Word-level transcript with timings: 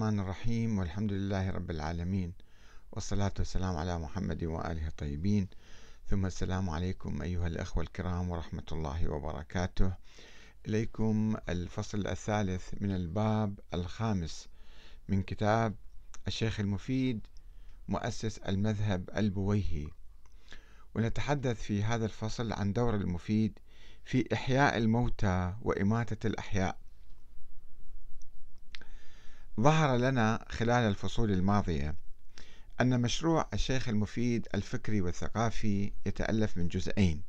الرحمن 0.00 0.20
الرحيم 0.20 0.78
والحمد 0.78 1.12
لله 1.12 1.50
رب 1.50 1.70
العالمين 1.70 2.32
والصلاة 2.92 3.32
والسلام 3.38 3.76
على 3.76 3.98
محمد 3.98 4.44
وآله 4.44 4.86
الطيبين. 4.88 5.48
ثم 6.06 6.26
السلام 6.26 6.70
عليكم 6.70 7.22
أيها 7.22 7.46
الأخوة 7.46 7.82
الكرام 7.82 8.30
ورحمة 8.30 8.62
الله 8.72 9.08
وبركاته. 9.08 9.92
إليكم 10.68 11.36
الفصل 11.48 12.06
الثالث 12.06 12.74
من 12.80 12.94
الباب 12.94 13.60
الخامس 13.74 14.48
من 15.08 15.22
كتاب 15.22 15.74
الشيخ 16.26 16.60
المفيد 16.60 17.26
مؤسس 17.88 18.38
المذهب 18.38 19.10
البويهي. 19.16 19.88
ونتحدث 20.94 21.62
في 21.62 21.82
هذا 21.82 22.04
الفصل 22.04 22.52
عن 22.52 22.72
دور 22.72 22.94
المفيد 22.94 23.58
في 24.04 24.24
إحياء 24.32 24.76
الموتى 24.76 25.54
وإماتة 25.62 26.26
الأحياء. 26.26 26.78
ظهر 29.60 29.96
لنا 29.96 30.44
خلال 30.48 30.70
الفصول 30.70 31.30
الماضية 31.30 31.94
أن 32.80 33.00
مشروع 33.00 33.48
الشيخ 33.54 33.88
المفيد 33.88 34.48
الفكري 34.54 35.00
والثقافي 35.00 35.92
يتألف 36.06 36.56
من 36.56 36.68
جزئين. 36.68 37.22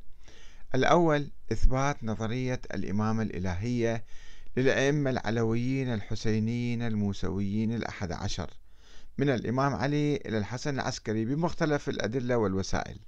الأول 0.74 1.30
إثبات 1.52 2.04
نظرية 2.04 2.60
الإمامة 2.74 3.22
الإلهية 3.22 4.04
للأئمة 4.56 5.10
العلويين 5.10 5.94
الحسينيين 5.94 6.82
الموسويين 6.82 7.74
الأحد 7.74 8.12
عشر 8.12 8.50
من 9.18 9.28
الإمام 9.28 9.74
علي 9.74 10.16
إلى 10.16 10.38
الحسن 10.38 10.74
العسكري 10.74 11.24
بمختلف 11.24 11.88
الأدلة 11.88 12.36
والوسائل. 12.36 12.98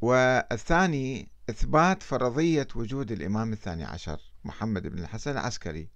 والثاني 0.00 1.28
إثبات 1.50 2.02
فرضية 2.02 2.68
وجود 2.74 3.12
الإمام 3.12 3.52
الثاني 3.52 3.84
عشر 3.84 4.20
محمد 4.44 4.86
بن 4.86 4.98
الحسن 4.98 5.30
العسكري 5.30 5.95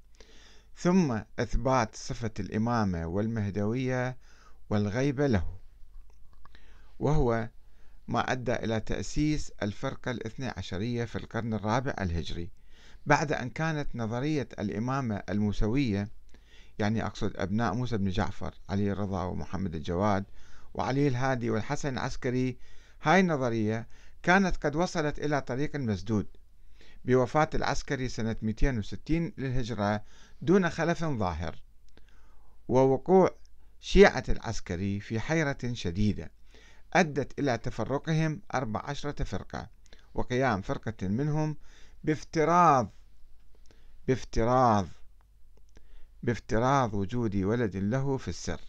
ثم 0.83 1.21
إثبات 1.39 1.97
صفة 1.97 2.31
الإمامة 2.41 3.07
والمهدوية 3.07 4.17
والغيبة 4.71 5.27
له 5.27 5.45
وهو 6.99 7.49
ما 8.09 8.33
أدى 8.33 8.55
إلى 8.55 8.81
تأسيس 8.81 9.53
الفرقة 9.63 10.11
الاثنى 10.11 10.49
عشرية 10.57 11.05
في 11.05 11.17
القرن 11.17 11.55
الرابع 11.55 11.95
الهجري 12.01 12.51
بعد 13.07 13.33
أن 13.33 13.51
كانت 13.51 13.97
نظرية 13.97 14.49
الإمامة 14.59 15.23
الموسوية 15.29 16.09
يعني 16.79 17.07
أقصد 17.07 17.33
أبناء 17.37 17.75
موسى 17.75 17.97
بن 17.97 18.11
جعفر 18.11 18.55
علي 18.69 18.93
الرضا 18.93 19.23
ومحمد 19.23 19.75
الجواد 19.75 20.25
وعلي 20.75 21.09
الهادي 21.09 21.51
والحسن 21.51 21.93
العسكري 21.93 22.59
هاي 23.03 23.21
النظرية 23.21 23.87
كانت 24.23 24.57
قد 24.57 24.77
وصلت 24.77 25.19
إلى 25.19 25.41
طريق 25.41 25.77
مسدود. 25.77 26.27
بوفاة 27.05 27.51
العسكري 27.55 28.09
سنة 28.09 28.37
260 28.43 29.33
للهجرة 29.39 30.05
دون 30.43 30.71
خلف 30.71 31.05
ظاهر 31.05 31.57
ووقوع 32.69 33.31
شيعة 33.81 34.25
العسكري 34.29 35.01
في 35.01 35.21
حيرة 35.21 35.59
شديدة 35.73 36.31
أدت 36.95 37.39
إلى 37.39 37.59
تفرقهم 37.59 38.43
أربع 38.55 38.81
عشرة 38.85 39.25
فرقة 39.25 39.69
وقيام 40.15 40.63
فرقة 40.63 41.09
منهم 41.09 41.57
بافتراض 42.05 42.91
بافتراض 44.09 44.89
بافتراض 46.23 46.95
وجود 46.95 47.37
ولد 47.37 47.77
له 47.77 48.17
في 48.17 48.29
السر 48.29 48.61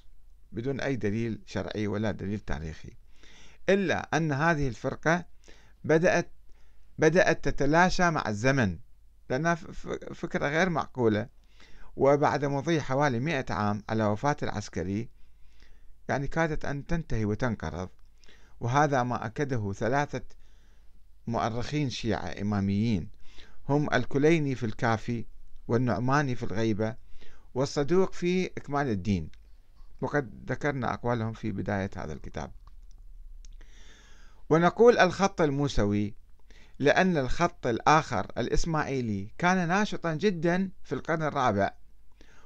بدون 0.51 0.79
أي 0.79 0.95
دليل 0.95 1.41
شرعي 1.45 1.87
ولا 1.87 2.11
دليل 2.11 2.39
تاريخي 2.39 2.89
إلا 3.69 4.17
أن 4.17 4.31
هذه 4.31 4.67
الفرقة 4.67 5.25
بدأت 5.83 6.31
بدأت 7.01 7.49
تتلاشى 7.49 8.11
مع 8.11 8.23
الزمن 8.27 8.77
لأنها 9.29 9.55
فكرة 10.13 10.47
غير 10.47 10.69
معقولة. 10.69 11.27
وبعد 11.95 12.45
مضي 12.45 12.81
حوالي 12.81 13.19
مئة 13.19 13.53
عام 13.53 13.83
على 13.89 14.05
وفاة 14.05 14.35
العسكري 14.43 15.09
يعني 16.09 16.27
كادت 16.27 16.65
أن 16.65 16.85
تنتهي 16.85 17.25
وتنقرض. 17.25 17.89
وهذا 18.59 19.03
ما 19.03 19.25
أكده 19.25 19.73
ثلاثة 19.73 20.21
مؤرخين 21.27 21.89
شيعة 21.89 22.41
إماميين. 22.41 23.09
هم 23.69 23.93
الكليني 23.93 24.55
في 24.55 24.65
الكافي 24.65 25.25
والنعماني 25.67 26.35
في 26.35 26.43
الغيبة 26.43 26.95
والصدوق 27.53 28.13
في 28.13 28.45
إكمال 28.45 28.87
الدين. 28.87 29.29
وقد 30.01 30.45
ذكرنا 30.47 30.93
أقوالهم 30.93 31.33
في 31.33 31.51
بداية 31.51 31.89
هذا 31.97 32.13
الكتاب. 32.13 32.51
ونقول 34.49 34.97
الخط 34.97 35.41
الموسوي 35.41 36.20
لأن 36.81 37.17
الخط 37.17 37.67
الآخر 37.67 38.27
الإسماعيلي 38.37 39.31
كان 39.37 39.67
ناشطا 39.67 40.13
جدا 40.13 40.71
في 40.83 40.95
القرن 40.95 41.23
الرابع 41.23 41.73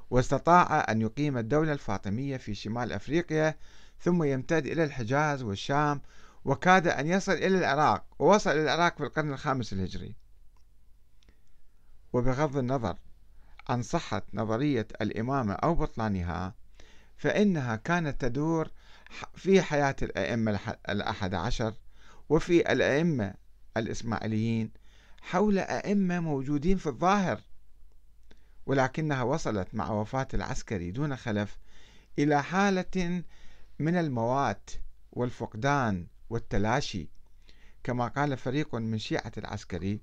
واستطاع 0.09 0.85
أن 0.89 1.01
يقيم 1.01 1.37
الدولة 1.37 1.73
الفاطمية 1.73 2.37
في 2.37 2.55
شمال 2.55 2.91
أفريقيا 2.91 3.57
ثم 3.99 4.23
يمتد 4.23 4.65
إلى 4.65 4.83
الحجاز 4.83 5.43
والشام 5.43 6.01
وكاد 6.45 6.87
أن 6.87 7.07
يصل 7.07 7.31
إلى 7.31 7.57
العراق 7.57 8.05
ووصل 8.19 8.49
إلى 8.49 8.63
العراق 8.63 8.97
في 8.97 9.03
القرن 9.03 9.33
الخامس 9.33 9.73
الهجري. 9.73 10.15
وبغض 12.13 12.57
النظر 12.57 12.97
عن 13.69 13.81
صحة 13.81 14.21
نظرية 14.33 14.87
الإمامة 15.01 15.53
أو 15.53 15.75
بطلانها 15.75 16.55
فإنها 17.17 17.75
كانت 17.75 18.21
تدور 18.21 18.71
في 19.35 19.61
حياة 19.61 19.95
الأئمة 20.01 20.59
الأحد 20.89 21.33
عشر 21.33 21.73
وفي 22.29 22.71
الأئمة 22.71 23.44
الإسماعيليين 23.77 24.71
حول 25.21 25.59
أئمة 25.59 26.19
موجودين 26.19 26.77
في 26.77 26.87
الظاهر 26.87 27.41
ولكنها 28.65 29.23
وصلت 29.23 29.75
مع 29.75 29.91
وفاة 29.91 30.27
العسكري 30.33 30.91
دون 30.91 31.15
خلف 31.15 31.57
إلى 32.19 32.43
حالة 32.43 33.23
من 33.79 33.95
الموات 33.97 34.69
والفقدان 35.11 36.07
والتلاشي 36.29 37.09
كما 37.83 38.07
قال 38.07 38.37
فريق 38.37 38.75
من 38.75 38.97
شيعة 38.97 39.31
العسكري 39.37 40.01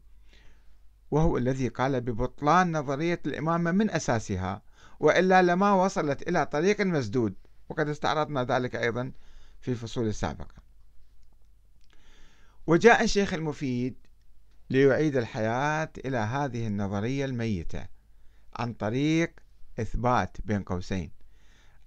وهو 1.11 1.39
الذي 1.39 1.69
قال 1.69 2.01
ببطلان 2.01 2.77
نظرية 2.77 3.21
الإمامة 3.27 3.71
من 3.71 3.91
أساسها 3.91 4.63
وإلا 5.01 5.43
لما 5.43 5.73
وصلت 5.73 6.29
إلى 6.29 6.47
طريق 6.47 6.81
مسدود. 6.81 7.35
وقد 7.69 7.89
استعرضنا 7.89 8.45
ذلك 8.45 8.77
أيضا 8.77 9.13
في 9.61 9.71
الفصول 9.71 10.07
السابقة 10.07 10.62
وجاء 12.67 13.05
الشيخ 13.05 13.35
المفيد 13.35 13.95
ليعيد 14.71 15.17
الحياة 15.17 15.93
إلى 16.05 16.17
هذه 16.17 16.67
النظرية 16.67 17.25
الميتة 17.25 17.87
عن 18.57 18.73
طريق 18.73 19.33
إثبات 19.81 20.37
بين 20.45 20.63
قوسين 20.63 21.11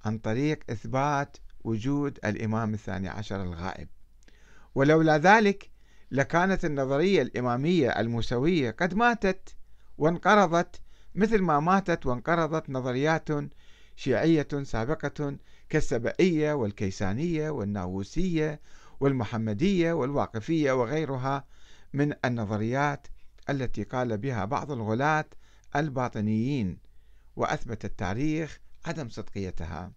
عن 0.05 0.17
طريق 0.17 0.59
إثبات 0.69 1.37
وجود 1.63 2.19
الإمام 2.25 2.73
الثاني 2.73 3.09
عشر 3.09 3.43
الغائب. 3.43 3.87
ولولا 4.75 5.17
ذلك 5.17 5.71
لكانت 6.11 6.65
النظرية 6.65 7.21
الإمامية 7.21 7.89
الموسوية 7.89 8.71
قد 8.71 8.93
ماتت 8.93 9.55
وانقرضت 9.97 10.81
مثل 11.15 11.41
ما 11.41 11.59
ماتت 11.59 12.05
وانقرضت 12.05 12.69
نظريات 12.69 13.29
شيعية 13.95 14.47
سابقة 14.63 15.37
كالسبئية 15.69 16.53
والكيسانية 16.53 17.49
والناووسية 17.49 18.59
والمحمدية 18.99 19.93
والواقفية 19.93 20.71
وغيرها 20.71 21.45
من 21.93 22.13
النظريات 22.25 23.07
التي 23.49 23.83
قال 23.83 24.17
بها 24.17 24.45
بعض 24.45 24.71
الغلاة 24.71 25.25
الباطنيين 25.75 26.77
وأثبت 27.35 27.85
التاريخ 27.85 28.59
عدم 28.85 29.09
صدقيتها. 29.09 29.91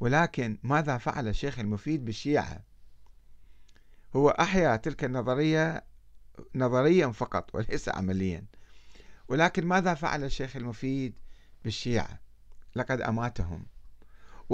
ولكن 0.00 0.58
ماذا 0.62 0.98
فعل 0.98 1.28
الشيخ 1.28 1.58
المفيد 1.58 2.04
بالشيعة؟ 2.04 2.60
هو 4.16 4.28
أحيا 4.28 4.76
تلك 4.76 5.04
النظرية 5.04 5.84
نظريا 6.54 7.08
فقط 7.08 7.54
وليس 7.54 7.88
عمليا. 7.88 8.44
ولكن 9.28 9.66
ماذا 9.66 9.94
فعل 9.94 10.24
الشيخ 10.24 10.56
المفيد 10.56 11.14
بالشيعة؟ 11.64 12.20
لقد 12.76 13.00
أماتهم. 13.00 13.66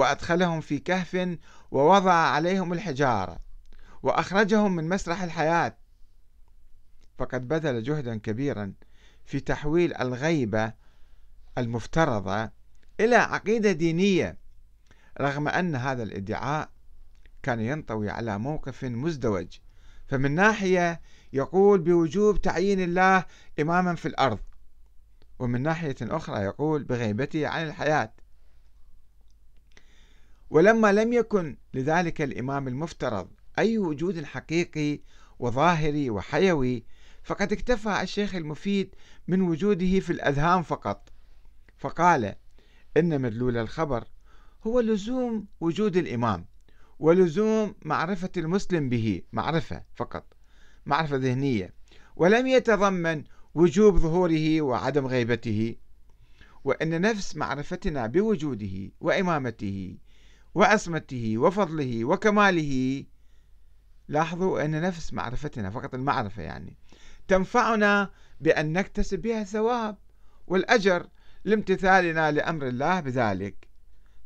وأدخلهم 0.00 0.60
في 0.60 0.78
كهف 0.78 1.38
ووضع 1.70 2.12
عليهم 2.12 2.72
الحجارة 2.72 3.38
وأخرجهم 4.02 4.76
من 4.76 4.88
مسرح 4.88 5.22
الحياة. 5.22 5.76
فقد 7.18 7.48
بذل 7.48 7.82
جهدا 7.82 8.16
كبيرا 8.16 8.72
في 9.24 9.40
تحويل 9.40 9.96
الغيبة 9.96 10.72
المفترضة 11.58 12.50
إلى 13.00 13.16
عقيدة 13.16 13.72
دينية 13.72 14.38
رغم 15.20 15.48
أن 15.48 15.76
هذا 15.76 16.02
الادعاء 16.02 16.70
كان 17.42 17.60
ينطوي 17.60 18.10
على 18.10 18.38
موقف 18.38 18.84
مزدوج. 18.84 19.58
فمن 20.08 20.34
ناحية 20.34 21.00
يقول 21.32 21.80
بوجوب 21.80 22.40
تعيين 22.40 22.80
الله 22.80 23.24
إماما 23.60 23.94
في 23.94 24.08
الأرض 24.08 24.38
ومن 25.38 25.62
ناحية 25.62 25.96
أخرى 26.02 26.40
يقول 26.44 26.84
بغيبته 26.84 27.48
عن 27.48 27.66
الحياة. 27.66 28.12
ولما 30.50 30.92
لم 30.92 31.12
يكن 31.12 31.56
لذلك 31.74 32.22
الإمام 32.22 32.68
المفترض 32.68 33.28
أي 33.58 33.78
وجود 33.78 34.24
حقيقي 34.24 35.00
وظاهري 35.38 36.10
وحيوي 36.10 36.84
فقد 37.22 37.52
اكتفى 37.52 38.02
الشيخ 38.02 38.34
المفيد 38.34 38.94
من 39.28 39.40
وجوده 39.40 40.00
في 40.00 40.10
الأذهان 40.10 40.62
فقط. 40.62 41.08
فقال 41.78 42.34
إن 42.96 43.20
مدلول 43.20 43.56
الخبر 43.56 44.04
هو 44.66 44.80
لزوم 44.80 45.46
وجود 45.60 45.96
الإمام 45.96 46.46
ولزوم 46.98 47.74
معرفة 47.82 48.30
المسلم 48.36 48.88
به 48.88 49.22
معرفة 49.32 49.82
فقط 49.94 50.32
معرفة 50.86 51.16
ذهنية 51.16 51.74
ولم 52.16 52.46
يتضمن 52.46 53.24
وجوب 53.54 53.96
ظهوره 53.96 54.60
وعدم 54.60 55.06
غيبته 55.06 55.76
وأن 56.64 57.00
نفس 57.00 57.36
معرفتنا 57.36 58.06
بوجوده 58.06 58.90
وإمامته 59.00 59.96
وعصمته 60.54 61.38
وفضله 61.38 62.04
وكماله. 62.04 63.04
لاحظوا 64.08 64.64
أن 64.64 64.80
نفس 64.80 65.12
معرفتنا 65.12 65.70
فقط 65.70 65.94
المعرفة 65.94 66.42
يعني 66.42 66.76
تنفعنا 67.28 68.10
بأن 68.40 68.72
نكتسب 68.72 69.18
بها 69.18 69.40
الثواب 69.40 69.96
والأجر 70.46 71.06
لامتثالنا 71.44 72.32
لأمر 72.32 72.68
الله 72.68 73.00
بذلك. 73.00 73.68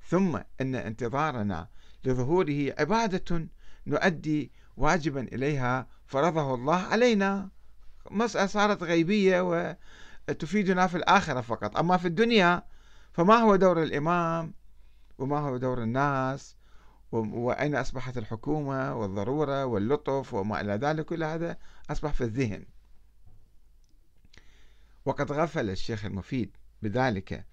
ثم 0.08 0.36
أن 0.60 0.74
انتظارنا 0.74 1.68
لظهوره 2.04 2.74
عبادة 2.78 3.48
نؤدي 3.86 4.52
واجبا 4.76 5.20
إليها 5.20 5.86
فرضه 6.06 6.54
الله 6.54 6.76
علينا. 6.76 7.50
مسألة 8.10 8.46
صارت 8.46 8.82
غيبية 8.82 9.40
وتفيدنا 10.28 10.86
في 10.86 10.96
الآخرة 10.96 11.40
فقط. 11.40 11.76
أما 11.76 11.96
في 11.96 12.08
الدنيا 12.08 12.62
فما 13.12 13.34
هو 13.34 13.56
دور 13.56 13.82
الإمام؟ 13.82 14.54
وما 15.18 15.38
هو 15.38 15.56
دور 15.56 15.82
الناس 15.82 16.56
وأين 17.12 17.76
أصبحت 17.76 18.18
الحكومة 18.18 18.94
والضرورة 18.94 19.64
واللطف 19.64 20.34
وما 20.34 20.60
إلى 20.60 20.72
ذلك 20.72 21.04
كل 21.04 21.24
هذا 21.24 21.56
أصبح 21.90 22.12
في 22.12 22.24
الذهن. 22.24 22.64
وقد 25.04 25.32
غفل 25.32 25.70
الشيخ 25.70 26.04
المفيد 26.04 26.56
بذلك 26.82 27.44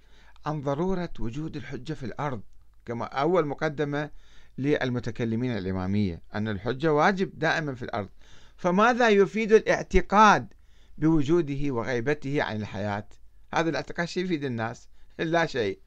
عن 0.46 0.62
ضرورة 0.62 1.10
وجود 1.19 1.56
الحجة 1.56 1.94
في 1.94 2.06
الأرض 2.06 2.42
كما 2.86 3.06
أول 3.06 3.46
مقدمة 3.46 4.10
للمتكلمين 4.57 5.57
الإمامية 5.57 6.22
أن 6.36 6.48
الحجة 6.48 6.94
واجب 6.94 7.40
دائما 7.40 7.75
في 7.75 7.84
الأرض. 7.84 8.10
فماذا 8.57 9.10
يفيد 9.10 9.52
الاعتقاد 9.52 10.54
بوجوده 10.98 11.72
وغيبته 11.72 12.44
عن 12.44 12.56
الحياة؟ 12.56 13.07
هذا 13.54 13.69
الاعتقاد 13.69 14.07
شيء 14.07 14.24
يفيد 14.24 14.44
الناس 14.44 14.88
لا 15.19 15.46
شيء. 15.46 15.80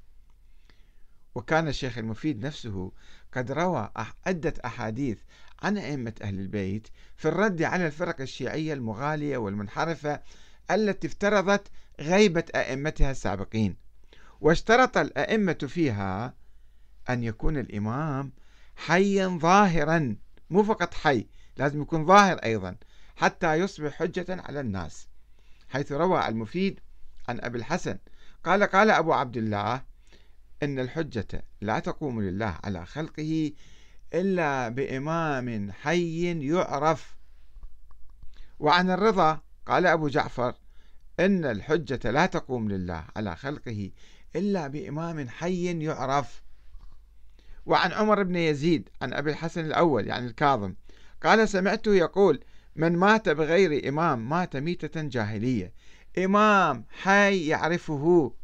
وكان 1.34 1.68
الشيخ 1.68 1.98
المفيد 1.98 2.46
نفسه 2.46 2.92
قد 3.32 3.52
روى 3.52 3.90
عدة 4.26 4.54
أحاديث 4.64 5.18
عن 5.62 5.78
أئمة 5.78 6.12
أهل 6.22 6.38
البيت 6.38 6.88
في 7.16 7.28
الرد 7.28 7.62
على 7.62 7.86
الفرق 7.86 8.20
الشيعية 8.20 8.72
المغالية 8.72 9.36
والمنحرفة 9.36 10.20
التي 10.70 11.06
افترضت 11.06 11.68
غيبة 12.00 12.44
أئمتها 12.54 13.10
السابقين. 13.10 13.76
واشترط 14.40 14.98
الأئمة 14.98 15.52
فيها 15.68 16.34
أن 17.10 17.22
يكون 17.22 17.56
الإمام 17.58 18.32
حيا 18.76 19.28
ظاهرا 19.28 20.16
مو 20.50 20.62
فقط 20.62 20.94
حي 20.94 21.26
لازم 21.56 21.82
يكون 21.82 22.06
ظاهر 22.06 22.36
أيضا 22.36 22.76
حتى 23.16 23.54
يصبح 23.54 23.92
حجة 23.92 24.26
على 24.28 24.60
الناس. 24.60 25.08
حيث 25.68 25.92
روى 25.92 26.28
المفيد 26.28 26.80
عن 27.28 27.40
أبي 27.40 27.58
الحسن 27.58 27.98
قال 28.44 28.62
قال 28.62 28.90
أبو 28.90 29.12
عبد 29.12 29.36
الله 29.36 29.82
إن 30.62 30.78
الحجة 30.78 31.44
لا 31.60 31.78
تقوم 31.78 32.22
لله 32.22 32.58
على 32.64 32.86
خلقه 32.86 33.52
إلا 34.14 34.68
بإمام 34.68 35.72
حي 35.72 36.48
يعرف. 36.48 37.16
وعن 38.58 38.90
الرضا 38.90 39.40
قال 39.66 39.86
أبو 39.86 40.08
جعفر 40.08 40.54
إن 41.20 41.44
الحجة 41.44 42.10
لا 42.10 42.26
تقوم 42.26 42.68
لله 42.68 43.04
على 43.16 43.36
خلقه 43.36 43.90
إلا 44.36 44.66
بإمام 44.66 45.28
حي 45.28 45.84
يعرف. 45.84 46.42
وعن 47.66 47.92
عمر 47.92 48.22
بن 48.22 48.36
يزيد 48.36 48.88
عن 49.02 49.12
أبي 49.12 49.30
الحسن 49.30 49.64
الأول 49.64 50.06
يعني 50.06 50.26
الكاظم 50.26 50.74
قال 51.22 51.48
سمعته 51.48 51.94
يقول 51.94 52.44
من 52.76 52.92
مات 52.96 53.28
بغير 53.28 53.88
إمام 53.88 54.28
مات 54.28 54.56
ميتة 54.56 55.02
جاهلية. 55.02 55.72
إمام 56.18 56.84
حي 56.90 57.46
يعرفه. 57.46 58.34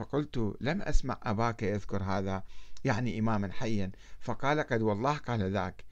فقلت 0.00 0.56
لم 0.60 0.82
أسمع 0.82 1.18
أباك 1.22 1.62
يذكر 1.62 2.02
هذا 2.02 2.44
يعني 2.84 3.18
إماما 3.18 3.52
حيا. 3.52 3.92
فقال 4.20 4.60
قد 4.60 4.82
والله 4.82 5.16
قال 5.16 5.52
ذاك. 5.52 5.84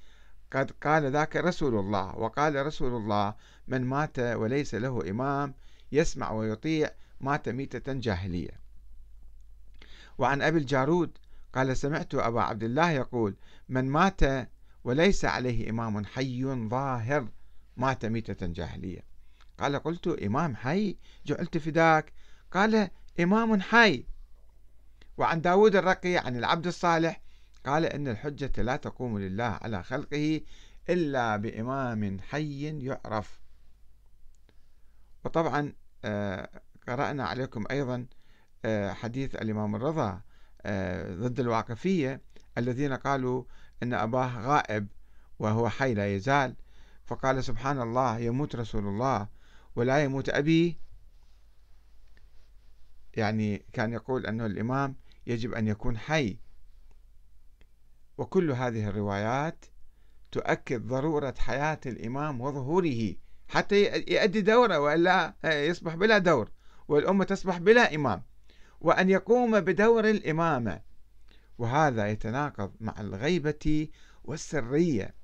قد 0.53 0.71
قال 0.71 1.13
ذاك 1.13 1.37
رسول 1.37 1.75
الله. 1.75 2.17
وقال 2.17 2.67
رسول 2.67 2.97
الله 2.97 3.35
من 3.69 3.85
مات 3.85 4.19
وليس 4.19 4.75
له 4.75 5.11
إمام 5.11 5.55
يسمع 5.93 6.31
ويطيع 6.31 6.91
مات 7.21 7.49
ميتة 7.49 7.93
جاهلية. 7.93 8.61
وعن 10.19 10.43
أبي 10.43 10.59
الجارود 10.59 11.19
قال 11.55 11.77
سمعت 11.77 12.15
أبا 12.15 12.43
عبد 12.43 12.63
الله 12.63 12.91
يقول 12.91 13.37
من 13.69 13.85
مات 13.85 14.51
وليس 14.85 15.25
عليه 15.25 15.71
إمام 15.71 16.05
حي 16.05 16.45
ظاهر 16.45 17.29
مات 17.77 18.07
ميتة 18.07 18.47
جاهلية. 18.47 19.05
قال 19.59 19.77
قلت 19.77 20.07
إمام 20.07 20.57
حي 20.57 20.97
جعلت 21.27 21.59
فداك. 21.59 22.13
قال 22.53 22.91
إمام 23.21 23.61
حي. 23.61 24.05
وعن 25.17 25.41
داود 25.41 25.77
الرقي 25.77 26.17
عن 26.17 26.37
العبد 26.37 26.67
الصالح 26.67 27.21
قال 27.67 27.85
إن 27.85 28.09
الحجة 28.09 28.63
لا 28.63 28.77
تقوم 28.77 29.19
لله 29.19 29.59
على 29.63 29.83
خلقه 29.83 30.41
إلا 30.89 31.37
بإمام 31.37 32.21
حي 32.21 32.85
يعرف. 32.85 33.41
وطبعا 35.25 35.73
آه، 36.05 36.49
قرأنا 36.89 37.25
عليكم 37.25 37.65
أيضا 37.71 38.07
آه، 38.65 38.93
حديث 38.93 39.35
الإمام 39.35 39.77
الرضا 39.77 40.21
آه، 40.63 41.15
ضد 41.15 41.41
الواقفية 41.41 42.21
الذين 42.59 42.93
قالوا 42.93 43.45
أن 43.83 43.95
أباه 43.95 44.41
غائب 44.41 44.89
وهو 45.39 45.69
حي 45.69 45.95
لا 45.95 46.15
يزال 46.15 46.57
فقال 47.07 47.45
سبحان 47.45 47.81
الله 47.81 48.19
يموت 48.19 48.57
رسول 48.57 48.87
الله 48.87 49.29
ولا 49.77 50.05
يموت 50.05 50.29
أبي 50.29 50.79
يعني 53.19 53.67
كان 53.73 53.93
يقول 53.93 54.27
أنه 54.27 54.47
الإمام 54.47 54.97
يجب 55.27 55.55
أن 55.55 55.69
يكون 55.69 55.99
حي. 55.99 56.39
وكل 58.19 58.51
هذه 58.51 58.89
الروايات 58.89 59.65
تؤكد 60.33 60.87
ضرورة 60.87 61.35
حياة 61.39 61.81
الإمام 61.87 62.41
وظهوره 62.41 63.15
حتى 63.49 64.05
يؤدي 64.09 64.41
دوره 64.41 64.79
وإلا 64.79 65.35
يصبح 65.45 65.95
بلا 65.95 66.19
دور 66.19 66.51
والأمة 66.89 67.25
تصبح 67.25 67.59
بلا 67.59 67.95
إمام 67.95 68.23
وأن 68.81 69.11
يقوم 69.11 69.61
بدور 69.61 70.11
الإمامة 70.11 70.81
وهذا 71.59 72.09
يتناقض 72.09 72.73
مع 72.81 72.95
الغيبة 73.01 73.89
والسرية. 74.25 75.15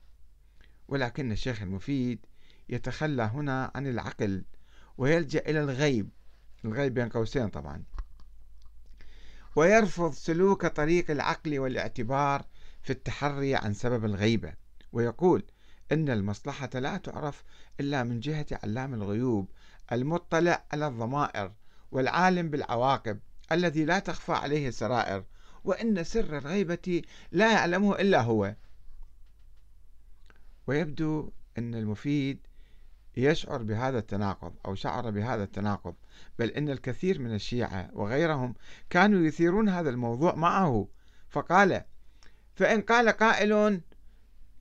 ولكن 0.89 1.33
الشيخ 1.33 1.63
المفيد 1.63 2.27
يتخلى 2.69 3.23
هنا 3.23 3.71
عن 3.75 3.87
العقل 3.87 4.45
ويلجأ 4.99 5.41
إلى 5.41 5.61
الغيب. 5.61 6.11
الغيب 6.65 6.95
بين 6.95 7.09
قوسين 7.09 7.49
طبعا. 7.49 7.85
ويرفض 9.57 10.13
سلوك 10.13 10.67
طريق 10.67 11.11
العقل 11.11 11.59
والاعتبار 11.59 12.45
في 12.83 12.91
التحري 12.91 13.55
عن 13.55 13.75
سبب 13.75 14.05
الغيبة 14.05 14.55
ويقول 14.93 15.43
إن 15.93 16.11
المصلحة 16.11 16.71
لا 16.75 16.97
تعرف 16.97 17.45
إلا 17.81 18.03
من 18.03 18.21
جهة 18.21 18.47
علام 18.53 18.95
الغيوب 18.95 19.51
المطلع 19.93 20.65
على 20.73 20.87
الضمائر 20.87 21.53
والعالم 21.93 22.51
بالعواقب 22.51 23.21
الذي 23.53 23.85
لا 23.85 23.99
تخفى 23.99 24.33
عليه 24.33 24.69
السرائر 24.69 25.25
وإن 25.65 26.05
سر 26.05 26.39
الغيبة 26.39 27.03
لا 27.33 27.53
يعلمه 27.53 28.01
إلا 28.01 28.21
هو. 28.21 28.55
ويبدو 30.67 31.33
أن 31.59 31.75
المفيد 31.75 32.47
يشعر 33.17 33.63
بهذا 33.63 33.99
التناقض 33.99 34.55
أو 34.67 34.75
شعر 34.75 35.11
بهذا 35.11 35.43
التناقض 35.43 35.95
بل 36.39 36.49
إن 36.51 36.71
الكثير 36.71 37.21
من 37.21 37.35
الشيعة 37.35 37.91
وغيرهم 37.93 38.55
كانوا 38.91 39.27
يثيرون 39.27 39.69
هذا 39.69 39.91
الموضوع 39.91 40.35
معه. 40.35 40.89
فقال 41.29 41.83
فإن 42.55 42.81
قال 42.81 43.09
قائل 43.09 43.81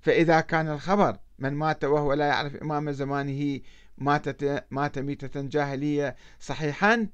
فإذا 0.01 0.41
كان 0.41 0.67
الخبر 0.67 1.17
من 1.39 1.53
مات 1.53 1.83
وهو 1.83 2.13
لا 2.13 2.25
يعرف 2.25 2.55
إمام 2.55 2.91
زمانه 2.91 3.60
ماتت 3.98 4.65
مات 4.72 5.00
ميتة 5.00 5.41
جاهلية 5.41 6.15
صحيحا 6.39 7.07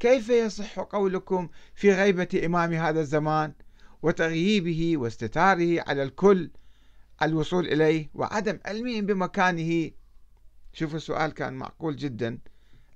كيف 0.00 0.28
يصح 0.28 0.80
قولكم 0.80 1.48
في 1.74 1.92
غيبة 1.92 2.40
إمام 2.44 2.72
هذا 2.72 3.00
الزمان 3.00 3.52
وتغييبه 4.02 4.96
واستتاره 4.96 5.84
على 5.88 6.02
الكل 6.02 6.50
الوصول 7.22 7.66
إليه 7.66 8.10
وعدم 8.14 8.58
علمهم 8.66 9.06
بمكانه؟ 9.06 9.90
شوفوا 10.74 10.96
السؤال 10.96 11.34
كان 11.34 11.52
معقول 11.52 11.96
جدا. 11.96 12.38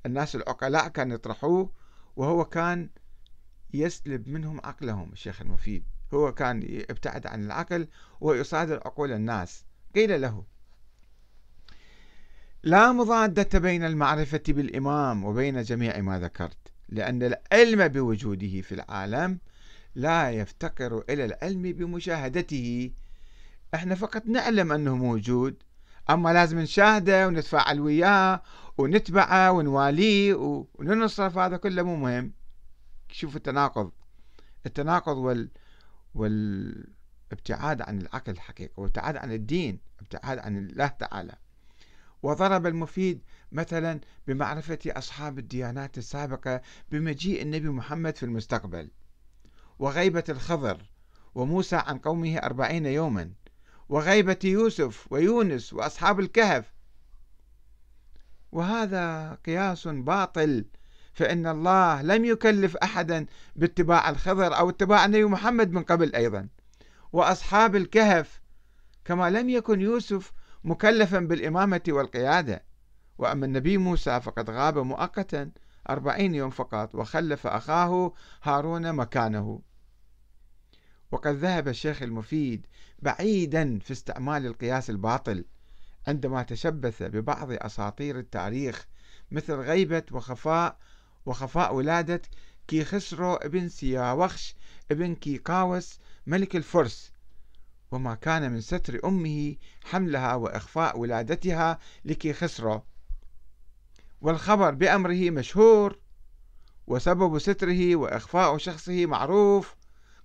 الناس 0.07 0.37
العقلاء 0.37 0.89
كانوا 0.89 1.15
يطرحوه 1.15 1.73
وهو 2.17 2.45
كان 2.45 2.91
يسلب 3.75 4.29
منهم 4.29 4.61
عقلهم 4.65 5.13
الشيخ 5.13 5.41
المفيد. 5.41 5.85
هو 6.15 6.35
كان 6.35 6.63
يبتعد 6.63 7.27
عن 7.27 7.45
العقل 7.45 7.89
ويصادر 8.21 8.77
عقول 8.77 9.13
الناس. 9.13 9.65
قيل 9.95 10.21
له 10.21 10.45
لا 12.63 12.93
مضادة 12.93 13.59
بين 13.59 13.85
المعرفة 13.85 14.43
بالإمام 14.49 15.25
وبين 15.25 15.63
جميع 15.63 16.01
ما 16.01 16.21
ذكرت 16.21 16.73
لأن 16.89 17.23
العلم 17.23 17.89
بوجوده 17.89 18.61
في 18.61 18.73
العالم 18.73 19.39
لا 19.95 20.31
يفتقر 20.31 21.05
إلى 21.11 21.25
العلم 21.25 21.63
بمشاهدته. 21.63 22.93
إحنا 23.75 23.95
فقط 23.95 24.27
نعلم 24.27 24.73
أنه 24.73 24.97
موجود 24.97 25.63
أما 26.11 26.33
لازم 26.33 26.59
نشاهده 26.59 27.29
ونتفاعل 27.29 27.81
وياه 27.81 28.43
ونتبعه 28.79 29.53
ونواليه 29.53 30.35
وننصرف 30.75 31.39
هذا 31.39 31.57
كله 31.57 31.83
مو 31.83 31.97
مهم. 31.97 32.33
شوف 33.13 33.37
التناقض. 33.37 33.91
التناقض 34.67 35.17
وال 35.17 35.51
والابتعاد 36.15 37.83
عن 37.83 38.01
العقل 38.01 38.33
الحقيقة 38.33 38.73
والابتعاد 38.77 39.17
عن 39.17 39.33
الدين 39.33 39.81
ابتعاد 40.01 40.39
عن 40.39 40.57
الله 40.57 40.87
تعالى. 40.87 41.35
وضرب 42.23 42.67
المفيد 42.67 43.23
مثلا 43.53 44.01
بمعرفة 44.27 44.79
أصحاب 44.87 45.39
الديانات 45.39 45.99
السابقة 45.99 46.61
بمجيء 46.91 47.43
النبي 47.43 47.69
محمد 47.69 48.17
في 48.17 48.23
المستقبل. 48.23 48.91
وغيبة 49.79 50.25
الخضر 50.29 50.83
وموسى 51.35 51.77
عن 51.77 51.99
قومه 51.99 52.37
أربعين 52.37 52.87
يوما. 52.87 53.31
وغيبة 53.89 54.39
يوسف 54.45 55.07
ويونس 55.11 55.73
وأصحاب 55.73 56.21
الكهف. 56.21 56.73
وهذا 58.53 59.35
قياس 59.47 59.89
باطل 59.89 60.65
فإن 61.13 61.47
الله 61.47 62.03
لم 62.03 62.25
يكلف 62.25 62.77
أحدا 62.77 63.27
باتباع 63.57 64.11
الخضر 64.11 64.59
أو 64.59 64.71
اتباع 64.71 65.05
النبي 65.05 65.25
محمد 65.25 65.73
من 65.73 65.83
قبل 65.83 66.15
أيضا. 66.15 66.49
وأصحاب 67.13 67.77
الكهف 67.77 68.41
كما 69.05 69.31
لم 69.31 69.51
يكن 69.51 69.81
يوسف 69.81 70.33
مكلفا 70.65 71.19
بالإمامة 71.19 71.81
والقيادة. 71.89 72.65
وأما 73.19 73.47
النبي 73.47 73.79
موسى 73.79 74.21
فقد 74.21 74.51
غاب 74.51 74.79
مؤقتا 74.79 75.51
أربعين 75.91 76.35
يوم 76.35 76.51
فقط 76.51 76.95
وخلف 76.95 77.47
أخاه 77.47 78.13
هارون 78.43 78.93
مكانه. 78.93 79.61
وقد 81.11 81.35
ذهب 81.35 81.69
الشيخ 81.69 82.03
المفيد 82.03 82.67
بعيدا 82.99 83.79
في 83.79 83.93
استعمال 83.93 84.47
القياس 84.47 84.91
الباطل 84.91 85.45
عندما 86.07 86.43
تشبث 86.43 87.03
ببعض 87.03 87.49
أساطير 87.53 88.19
التاريخ 88.19 88.87
مثل 89.31 89.55
غيبة 89.55 90.03
وخفاء 90.13 90.79
وخفاء 91.27 91.75
ولادة 91.75 92.23
كي 92.69 92.85
خسرو 92.85 93.35
ابن 93.35 93.69
سياوخش 93.69 94.55
ابن 94.91 95.15
كيقاوس 95.15 95.99
ملك 96.27 96.57
الفرس. 96.57 97.13
وما 97.91 98.15
كان 98.15 98.53
من 98.53 98.61
ستر 98.61 99.01
أمه 99.05 99.57
حملها 99.85 100.35
وإخفاء 100.35 100.99
ولادتها 100.99 101.79
لكي 102.05 102.33
خسرو 102.33 102.83
والخبر 104.21 104.75
بأمره 104.75 105.31
مشهور 105.31 105.99
وسبب 106.87 107.39
ستره 107.39 107.97
وإخفاء 107.97 108.59
شخصه 108.59 109.07
معروف 109.07 109.77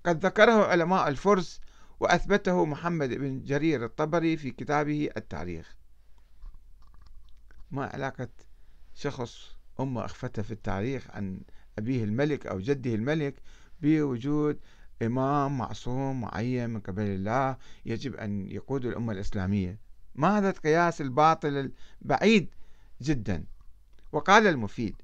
قد 0.06 0.26
ذكره 0.26 0.66
علماء 0.66 1.08
الفرس 1.08 1.62
وأثبته 2.00 2.66
محمد 2.66 3.10
بن 3.10 3.44
جرير 3.44 3.86
الطبري 3.86 4.38
في 4.38 4.52
كتابه 4.52 5.10
التاريخ. 5.18 5.76
ما 7.72 7.86
علاقة 7.86 8.28
شخص 8.94 9.56
أمة 9.80 10.06
أخفته 10.06 10.42
في 10.42 10.52
التاريخ 10.52 11.08
عن 11.12 11.42
أبيه 11.78 12.04
الملك 12.04 12.48
أو 12.48 12.60
جده 12.60 12.96
الملك 12.96 13.36
بوجود 13.82 14.60
إمام 15.02 15.58
معصوم 15.58 16.22
معين 16.22 16.70
من 16.70 16.80
قبل 16.80 17.04
الله 17.04 17.58
يجب 17.86 18.16
أن 18.16 18.52
يقود 18.52 18.86
الأمة 18.86 19.14
الإسلامية. 19.14 19.80
ما 20.16 20.38
هذا 20.38 20.50
القياس 20.50 21.02
الباطل 21.02 21.72
البعيد 22.02 22.50
جدا. 23.02 23.46
وقال 24.12 24.48
المفيد 24.48 24.96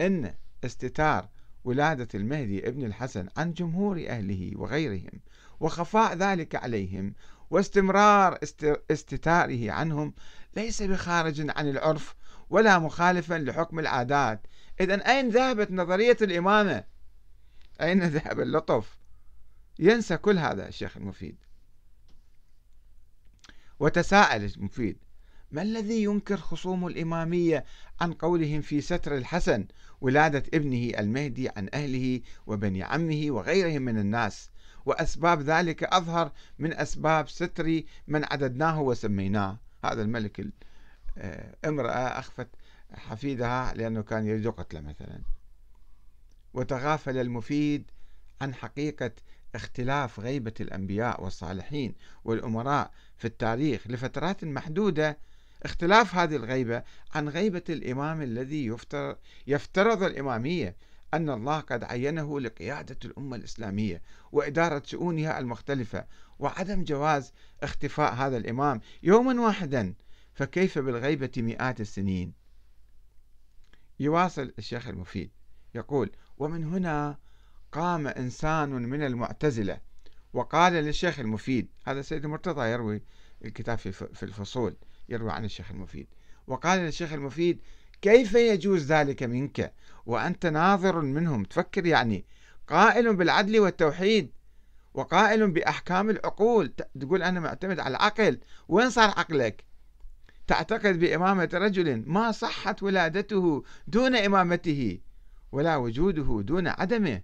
إن 0.00 0.34
استتار 0.64 1.28
ولادة 1.64 2.08
المهدي 2.14 2.68
ابن 2.68 2.84
الحسن 2.84 3.28
عن 3.36 3.52
جمهور 3.52 4.06
أهله 4.08 4.52
وغيرهم 4.54 5.20
وخفاء 5.60 6.14
ذلك 6.14 6.54
عليهم 6.54 7.14
واستمرار 7.50 8.38
استتاره 8.90 9.70
عنهم 9.72 10.14
ليس 10.56 10.82
بخارج 10.82 11.50
عن 11.56 11.68
العرف 11.68 12.14
ولا 12.50 12.78
مخالفا 12.78 13.34
لحكم 13.34 13.78
العادات. 13.78 14.46
إذا 14.80 15.10
أين 15.10 15.28
ذهبت 15.28 15.70
نظرية 15.70 16.16
الإمامة؟ 16.22 16.84
أين 17.80 18.02
ذهب 18.02 18.40
اللطف؟ 18.40 18.98
ينسى 19.78 20.16
كل 20.16 20.38
هذا 20.38 20.68
الشيخ 20.68 20.96
المفيد. 20.96 21.36
وتساءل 23.80 24.44
المفيد 24.56 24.98
ما 25.54 25.62
الذي 25.62 26.02
ينكر 26.02 26.36
خصوم 26.36 26.86
الإمامية 26.86 27.64
عن 28.00 28.12
قولهم 28.12 28.60
في 28.60 28.80
ستر 28.80 29.16
الحسن 29.16 29.66
ولادة 30.00 30.42
ابنه 30.54 30.98
المهدي 30.98 31.48
عن 31.48 31.68
أهله 31.74 32.20
وبني 32.46 32.82
عمه 32.82 33.26
وغيرهم 33.28 33.82
من 33.82 33.98
الناس؟ 33.98 34.50
وأسباب 34.86 35.40
ذلك 35.40 35.84
أظهر 35.84 36.32
من 36.58 36.72
أسباب 36.72 37.28
ستر 37.28 37.82
من 38.08 38.24
عددناه 38.24 38.80
وسميناه. 38.80 39.58
هذا 39.84 40.02
الملك 40.02 40.46
آه، 41.18 41.54
امرأة 41.64 42.18
أخفت 42.18 42.48
حفيدها 42.92 43.74
لأنه 43.74 44.02
كان 44.02 44.26
يريد 44.26 44.48
قتله 44.48 44.80
مثلا. 44.80 45.20
وتغافل 46.54 47.18
المفيد 47.18 47.90
عن 48.40 48.54
حقيقة 48.54 49.10
اختلاف 49.54 50.20
غيبة 50.20 50.54
الأنبياء 50.60 51.24
والصالحين 51.24 51.94
والأمراء 52.24 52.90
في 53.16 53.24
التاريخ 53.24 53.86
لفترات 53.86 54.44
محدودة 54.44 55.18
اختلاف 55.64 56.14
هذه 56.14 56.36
الغيبة 56.36 56.82
عن 57.14 57.28
غيبة 57.28 57.62
الإمام 57.68 58.22
الذي 58.22 58.76
يفترض, 59.46 60.02
الإمامية 60.02 60.76
أن 61.14 61.30
الله 61.30 61.60
قد 61.60 61.84
عينه 61.84 62.40
لقيادة 62.40 62.98
الأمة 63.04 63.36
الإسلامية 63.36 64.02
وإدارة 64.32 64.82
شؤونها 64.86 65.38
المختلفة 65.38 66.06
وعدم 66.38 66.84
جواز 66.84 67.32
اختفاء 67.62 68.14
هذا 68.14 68.36
الإمام 68.36 68.80
يوما 69.02 69.40
واحدا 69.40 69.94
فكيف 70.34 70.78
بالغيبة 70.78 71.30
مئات 71.36 71.80
السنين؟ 71.80 72.32
يواصل 74.00 74.54
الشيخ 74.58 74.88
المفيد 74.88 75.30
يقول 75.74 76.10
ومن 76.38 76.64
هنا 76.64 77.18
قام 77.72 78.06
إنسان 78.06 78.70
من 78.70 79.02
المعتزلة 79.02 79.80
وقال 80.32 80.72
للشيخ 80.72 81.18
المفيد 81.18 81.68
هذا 81.84 82.02
سيد 82.02 82.24
المرتضى 82.24 82.68
يروي 82.68 83.02
الكتاب 83.44 83.78
في 83.78 84.22
الفصول 84.22 84.76
يروي 85.08 85.32
عن 85.32 85.44
الشيخ 85.44 85.70
المفيد. 85.70 86.06
وقال 86.46 86.78
للشيخ 86.78 87.12
المفيد 87.12 87.60
كيف 88.02 88.34
يجوز 88.34 88.92
ذلك 88.92 89.22
منك؟ 89.22 89.72
وأنت 90.06 90.46
ناظر 90.46 91.00
منهم. 91.00 91.44
تفكر 91.44 91.86
يعني. 91.86 92.24
قائل 92.68 93.16
بالعدل 93.16 93.60
والتوحيد 93.60 94.30
وقائل 94.94 95.50
بأحكام 95.50 96.10
العقول. 96.10 96.72
تقول 97.00 97.22
أنا 97.22 97.40
معتمد 97.40 97.80
على 97.80 97.96
العقل. 97.96 98.40
وين 98.68 98.90
صار 98.90 99.08
عقلك؟ 99.08 99.64
تعتقد 100.46 100.98
بإمامة 100.98 101.50
رجل 101.54 102.02
ما 102.06 102.32
صحت 102.32 102.82
ولادته 102.82 103.64
دون 103.86 104.16
إمامته 104.16 104.98
ولا 105.52 105.76
وجوده 105.76 106.42
دون 106.42 106.68
عدمه 106.68 107.22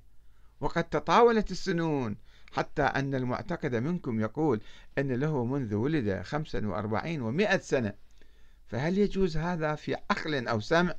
وقد 0.60 0.84
تطاولت 0.84 1.50
السنون 1.50 2.16
حتى 2.52 2.82
أن 2.82 3.14
المعتقد 3.14 3.74
منكم 3.74 4.20
يقول 4.20 4.60
أن 4.98 5.12
له 5.12 5.44
منذ 5.44 5.74
ولد 5.74 6.22
خمسا 6.22 6.66
وأربعين 6.66 7.22
ومائة 7.22 7.58
سنة. 7.58 7.94
فهل 8.66 8.98
يجوز 8.98 9.36
هذا 9.36 9.74
في 9.74 9.94
عقل 9.94 10.48
أو 10.48 10.60
سمع؟ 10.60 10.94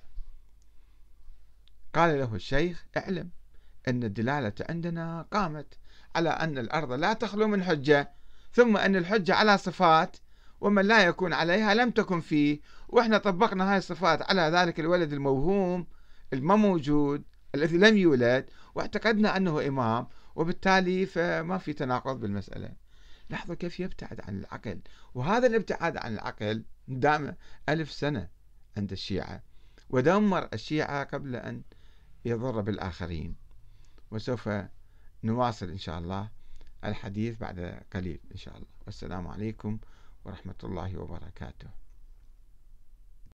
قال 1.93 2.19
له 2.19 2.35
الشيخ 2.35 2.85
اعلم 2.97 3.29
أن 3.87 4.03
الدلالة 4.03 4.53
عندنا 4.69 5.25
قامت 5.33 5.73
على 6.15 6.29
أن 6.29 6.57
الأرض 6.57 6.91
لا 6.91 7.13
تخلو 7.13 7.47
من 7.47 7.63
حجة 7.63 8.11
ثم 8.53 8.77
أن 8.77 8.95
الحجة 8.95 9.35
على 9.35 9.57
صفات 9.57 10.17
ومن 10.61 10.85
لا 10.85 11.03
يكون 11.03 11.33
عليها 11.33 11.73
لم 11.73 11.91
تكن 11.91 12.21
فيه 12.21 12.59
وإحنا 12.89 13.17
طبقنا 13.17 13.71
هاي 13.71 13.77
الصفات 13.77 14.29
على 14.29 14.41
ذلك 14.41 14.79
الولد 14.79 15.13
الموهوم 15.13 15.87
الما 16.33 16.55
موجود 16.55 17.23
الذي 17.55 17.77
لم 17.77 17.97
يولد 17.97 18.45
واعتقدنا 18.75 19.37
أنه 19.37 19.67
إمام 19.67 20.07
وبالتالي 20.35 21.05
فما 21.05 21.57
في 21.57 21.73
تناقض 21.73 22.19
بالمسألة. 22.19 22.73
لاحظوا 23.29 23.55
كيف 23.55 23.79
يبتعد 23.79 24.21
عن 24.21 24.39
العقل؟ 24.39 24.81
وهذا 25.13 25.47
الابتعاد 25.47 25.97
عن 25.97 26.13
العقل 26.13 26.65
دام 26.87 27.35
ألف 27.69 27.91
سنة 27.91 28.29
عند 28.77 28.91
الشيعة 28.91 29.43
ودمر 29.89 30.49
الشيعة 30.53 31.03
قبل 31.03 31.35
أن 31.35 31.63
يضر 32.25 32.61
بالآخرين. 32.61 33.35
وسوف 34.11 34.49
نواصل 35.23 35.69
إن 35.69 35.77
شاء 35.77 35.99
الله 35.99 36.29
الحديث 36.85 37.37
بعد 37.37 37.83
قليل 37.93 38.19
إن 38.31 38.37
شاء 38.37 38.55
الله. 38.55 38.67
والسلام 38.85 39.27
عليكم 39.27 39.79
ورحمة 40.25 40.55
الله 40.63 40.97
وبركاته. 40.97 41.80